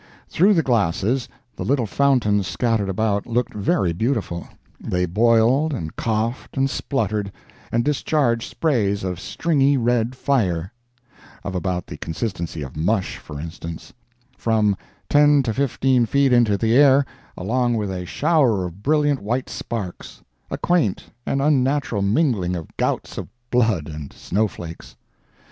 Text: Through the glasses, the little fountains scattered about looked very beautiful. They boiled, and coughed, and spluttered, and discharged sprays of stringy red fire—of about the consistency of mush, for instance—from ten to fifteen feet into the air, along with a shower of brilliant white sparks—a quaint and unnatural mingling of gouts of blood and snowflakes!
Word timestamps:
Through 0.27 0.55
the 0.55 0.63
glasses, 0.63 1.29
the 1.55 1.63
little 1.63 1.85
fountains 1.85 2.47
scattered 2.47 2.89
about 2.89 3.27
looked 3.27 3.53
very 3.53 3.93
beautiful. 3.93 4.47
They 4.79 5.05
boiled, 5.05 5.75
and 5.75 5.95
coughed, 5.95 6.57
and 6.57 6.67
spluttered, 6.67 7.31
and 7.71 7.85
discharged 7.85 8.49
sprays 8.49 9.03
of 9.03 9.19
stringy 9.19 9.77
red 9.77 10.15
fire—of 10.15 11.53
about 11.53 11.85
the 11.85 11.97
consistency 11.97 12.63
of 12.63 12.75
mush, 12.75 13.17
for 13.17 13.39
instance—from 13.39 14.75
ten 15.07 15.43
to 15.43 15.53
fifteen 15.53 16.07
feet 16.07 16.33
into 16.33 16.57
the 16.57 16.75
air, 16.75 17.05
along 17.37 17.75
with 17.75 17.91
a 17.91 18.03
shower 18.07 18.65
of 18.65 18.81
brilliant 18.81 19.21
white 19.21 19.49
sparks—a 19.49 20.57
quaint 20.57 21.11
and 21.27 21.43
unnatural 21.43 22.01
mingling 22.01 22.55
of 22.55 22.75
gouts 22.75 23.19
of 23.19 23.27
blood 23.51 23.87
and 23.87 24.13
snowflakes! 24.13 24.95